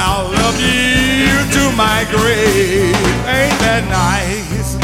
[0.00, 2.94] I'll love you to my grave.
[3.26, 4.76] Ain't that nice?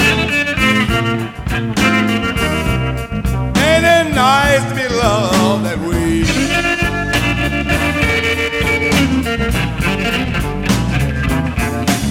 [3.63, 6.25] Ain't it nice to be loved that way?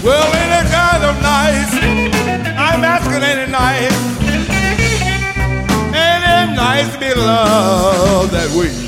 [0.04, 1.74] Well, ain't it kind of nice?
[2.58, 4.00] I'm asking, ain't it nice?
[5.94, 8.83] Ain't it nice to be loved that way?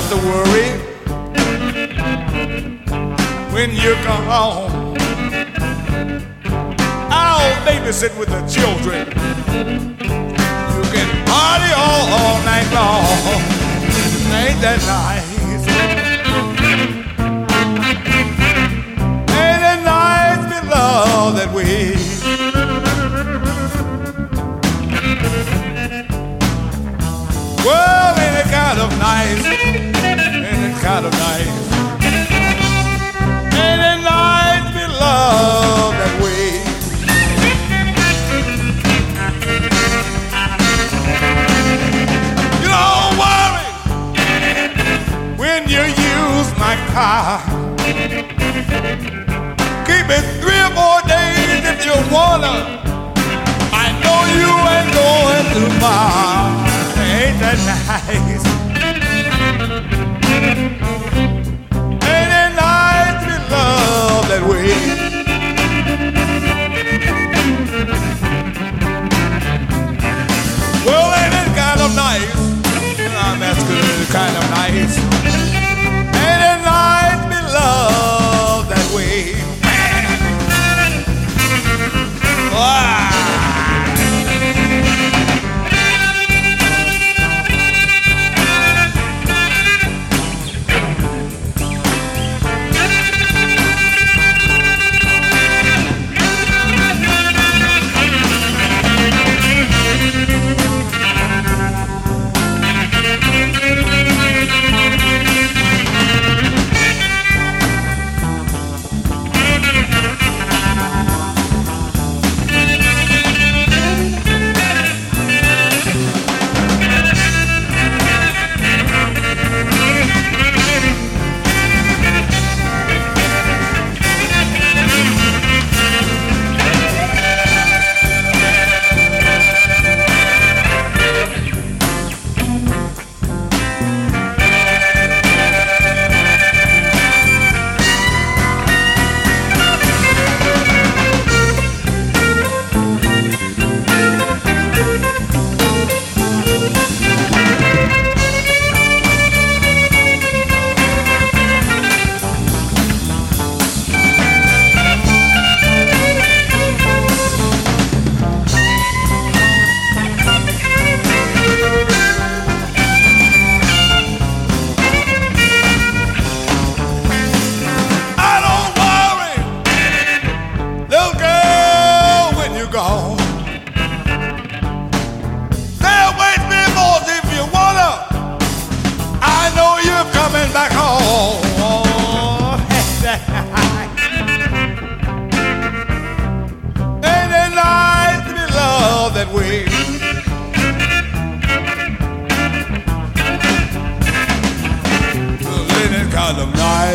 [0.00, 0.68] Have to worry
[3.52, 4.94] when you come home.
[7.10, 9.08] I'll babysit with the children.
[10.76, 13.42] You can party all, all night long.
[14.38, 15.66] Ain't that nice?
[19.34, 22.17] Ain't it nice to be that way?
[48.78, 52.54] Keep it three or four days if you wanna.
[53.74, 56.46] I know you ain't going too far.
[57.02, 58.44] Ain't that nice?
[62.06, 64.70] Ain't it nice to be loved that way?
[70.86, 72.36] Well, ain't it kind of nice?
[73.40, 74.97] Asking, ain't it kind of nice?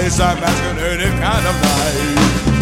[0.03, 0.19] place.
[0.19, 0.77] I'm asking
[1.19, 2.52] kind of life.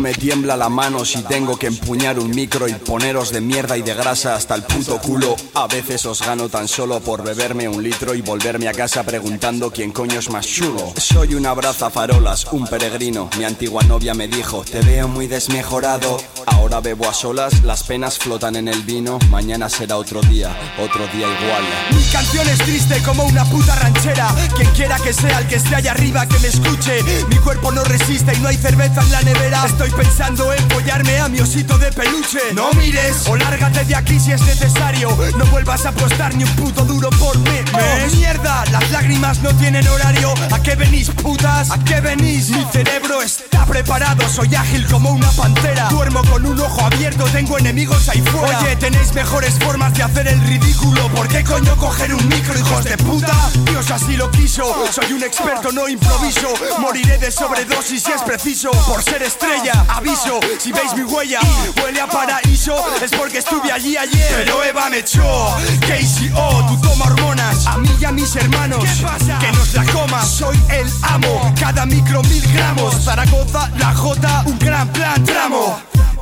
[0.00, 3.82] Me tiembla la mano si tengo que empuñar un micro y poneros de mierda y
[3.82, 5.34] de grasa hasta el puto culo.
[5.54, 9.72] A veces os gano tan solo por beberme un litro y volverme a casa preguntando
[9.72, 10.92] quién coño es más chulo.
[10.96, 13.28] Soy un abraza farolas, un peregrino.
[13.36, 16.18] Mi antigua novia me dijo, te veo muy desmejorado.
[16.46, 19.18] Ahora bebo a solas, las penas flotan en el vino.
[19.30, 21.64] Mañana será otro día, otro día igual.
[21.90, 24.28] Mi canción es triste como una puta ranchera.
[24.54, 27.02] Quien quiera que sea el que esté allá arriba que me escuche.
[27.28, 29.66] Mi cuerpo no resiste y no hay cerveza en la nevera.
[29.66, 32.40] Estoy pensando en follarme a mi osito de peluche.
[32.54, 35.16] No mires o lárgate de aquí si es necesario.
[35.36, 37.60] No vuelvas a apostar ni un puto duro por mí.
[37.72, 38.64] ¡Oh, mierda!
[38.70, 40.34] Las lágrimas no tienen horario.
[40.52, 41.70] ¿A qué venís, putas?
[41.70, 42.50] ¿A qué venís?
[42.50, 44.28] Mi cerebro está preparado.
[44.28, 45.88] Soy ágil como una pantera.
[45.90, 47.24] Duermo con un ojo abierto.
[47.26, 48.58] Tengo enemigos ahí fuera.
[48.60, 51.08] Oye, tenéis mejores formas de hacer el ridículo.
[51.08, 53.34] ¿Por qué coño coger un micro, hijos de puta?
[53.70, 54.64] Dios así lo quiso.
[54.90, 56.52] Soy un experto, no improviso.
[56.78, 58.70] Moriré de sobredosis si es preciso.
[58.86, 60.40] Por ser estrella, aviso.
[60.58, 61.40] Si veis mi huella,
[61.82, 62.74] huele a paraíso.
[63.02, 64.34] Es porque estuve allí ayer.
[64.36, 65.56] Pero Eva me echó.
[65.80, 67.66] KCO, tú toma hormonas.
[67.66, 68.84] A mí y a mis hermanos.
[68.84, 69.38] ¿Qué pasa?
[69.38, 70.28] Que nos la comas.
[70.28, 71.54] Soy el amo.
[71.58, 73.04] Cada micro mil gramos.
[73.04, 75.78] Zaragoza, la J, un gran plan, tramo.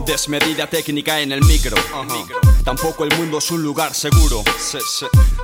[0.06, 1.76] Desmedida técnica en el micro.
[2.64, 4.44] Tampoco el mundo es un lugar seguro.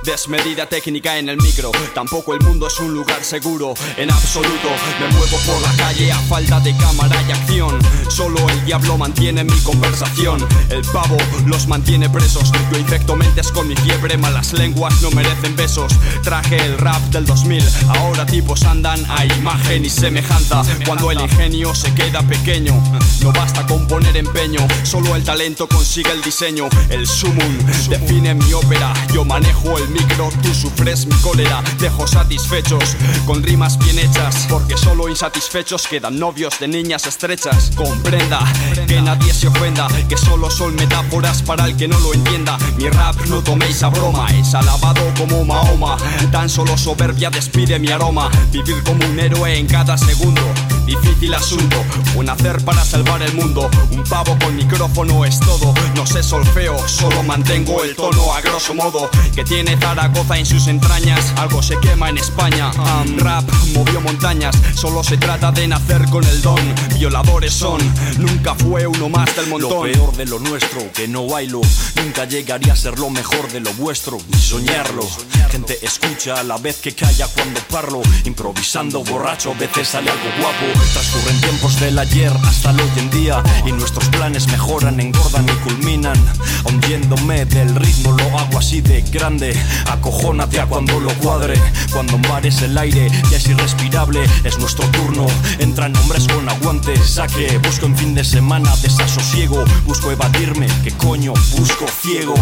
[0.03, 1.69] Desmedida técnica en el micro.
[1.93, 3.73] Tampoco el mundo es un lugar seguro.
[3.97, 7.77] En absoluto, me muevo por la calle a falta de cámara y acción.
[8.09, 10.45] Solo el diablo mantiene mi conversación.
[10.69, 12.51] El pavo los mantiene presos.
[12.71, 14.17] Yo infecto mentes con mi fiebre.
[14.17, 15.91] Malas lenguas no merecen besos.
[16.23, 17.63] Traje el rap del 2000.
[17.89, 20.63] Ahora tipos andan a imagen y semejanza.
[20.85, 22.81] Cuando el ingenio se queda pequeño,
[23.21, 24.52] no basta con poner empeño.
[24.83, 26.69] Solo el talento consigue el diseño.
[26.89, 27.57] El sumum
[27.89, 28.93] define mi ópera.
[29.13, 31.63] Yo manejo el micro, tú sufres mi cólera.
[31.79, 32.95] Dejo satisfechos
[33.25, 34.45] con rimas bien hechas.
[34.49, 37.71] Porque solo insatisfechos quedan novios de niñas estrechas.
[37.75, 38.39] Comprenda
[38.87, 39.87] que nadie se ofenda.
[40.07, 42.57] Que solo son metáforas para el que no lo entienda.
[42.77, 44.27] Mi rap no toméis a broma.
[44.27, 45.97] Es alabado como Mahoma.
[46.31, 48.29] Tan solo soberbia despide mi aroma.
[48.51, 50.41] Vivir como un héroe en cada segundo.
[50.85, 51.77] Difícil asunto.
[52.15, 53.69] Un hacer para salvar el mundo.
[53.91, 55.73] Un pavo con micrófono es todo.
[55.95, 59.09] No sé solfeo, solo mantengo el tono a grosso modo.
[59.33, 61.33] Que tiene Zaragoza en sus entrañas.
[61.37, 62.71] Algo se quema en España.
[63.17, 64.55] Rap movió montañas.
[64.75, 66.59] Solo se trata de nacer con el don.
[66.97, 67.79] Violadores son.
[68.17, 69.91] Nunca fue uno más del Lo montón.
[69.91, 71.61] peor de lo nuestro, que no bailo,
[71.95, 75.07] nunca llegaría a ser lo mejor de lo vuestro, ni soñarlo.
[75.49, 80.29] Gente escucha a la vez que calla cuando parlo, improvisando borracho, a veces sale algo
[80.39, 80.72] guapo.
[80.93, 85.69] Transcurren tiempos del ayer hasta el hoy en día, y nuestros planes mejoran, engordan y
[85.69, 86.17] culminan.
[86.65, 89.53] Hundiéndome del ritmo, lo hago así de grande.
[89.91, 91.59] Acojónate a cuando lo cuadre,
[91.91, 95.27] cuando mares el aire ya es irrespirable, es nuestro turno.
[95.59, 101.33] Entran hombres con aguante, saque, busco en fin de semana desasosiego, busco evadirme, que coño,
[101.57, 102.35] busco ciego.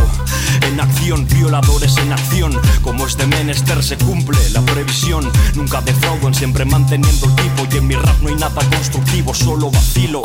[0.68, 5.30] En acción, violadores en acción, como este menester se cumple la previsión.
[5.56, 9.72] Nunca defraudan, siempre manteniendo el tipo, y en mi rap no hay nada constructivo, solo
[9.72, 10.22] vacilo.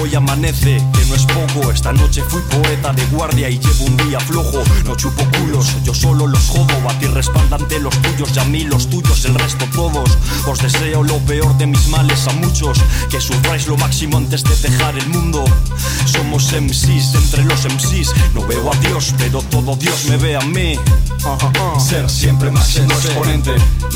[0.00, 3.96] Hoy amanece, que no es poco, esta noche fui poeta de guardia y llevo un
[3.96, 4.62] día flojo.
[4.84, 8.64] No chupo culos, yo solo los jodo, a ti respaldante los tuyos y a mí
[8.64, 10.18] los tuyos, el resto todos.
[10.46, 14.56] Os deseo lo peor de mis males a muchos, que sufráis lo máximo antes de
[14.68, 15.44] dejar el mundo.
[16.06, 20.40] Somos MCs entre los MCs, no veo a Dios, pero todo Dios me ve a
[20.40, 20.78] mí.
[21.78, 23.52] Ser siempre máximo exponente,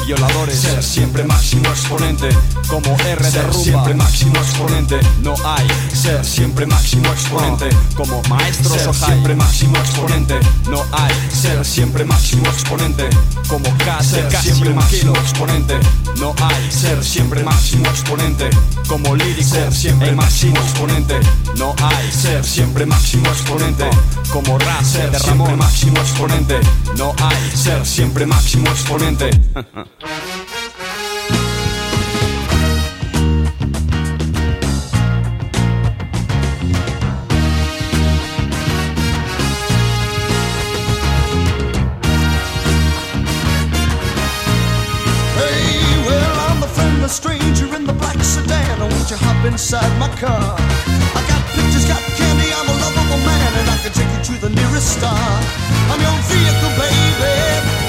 [0.06, 0.58] Violadores.
[0.58, 2.28] ser siempre máximo exponente,
[2.68, 5.66] Como R de ser siempre máximo exponente, No hay.
[5.94, 9.08] ser siempre máximo exponente, Como maestros ser Ojai.
[9.08, 10.34] siempre máximo exponente,
[10.68, 11.14] No hay.
[11.32, 13.08] ser siempre máximo exponente,
[13.48, 15.74] Como casi, ser casi siempre máximo exponente,
[16.18, 16.70] No hay.
[16.72, 18.50] ser siempre máximo exponente,
[18.88, 19.48] Como lírico.
[19.48, 21.20] ser siempre máximo exponente,
[21.56, 22.10] No hay.
[22.12, 23.88] ser siempre máximo exponente,
[24.32, 25.58] Como rap ser de siempre Ramón.
[25.58, 26.60] máximo exponente,
[26.96, 27.56] No hay.
[27.56, 29.30] ser siempre máximo exponente.
[47.06, 48.82] A stranger in the black sedan.
[48.82, 50.56] I want you hop inside my car?
[50.58, 54.34] I got pictures, got candy, I'm a lovable man, and I can take you to
[54.46, 55.26] the nearest star.
[55.90, 57.85] I'm your vehicle, baby.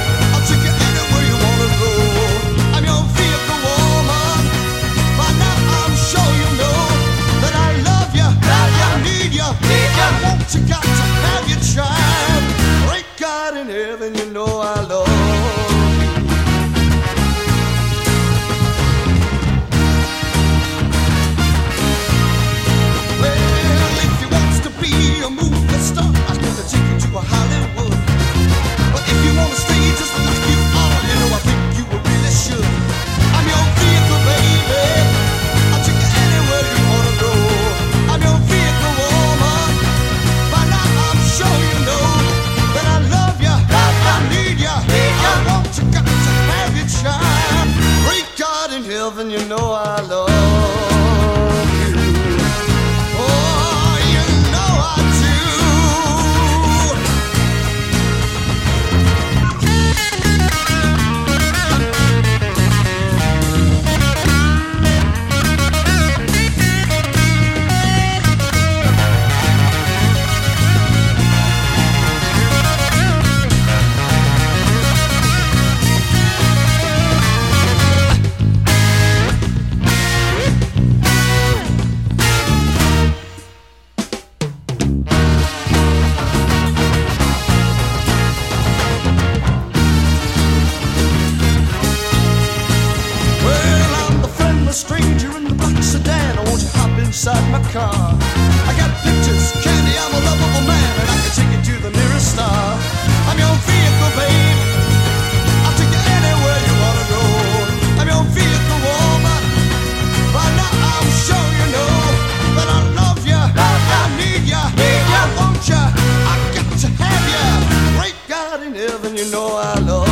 [119.58, 120.07] You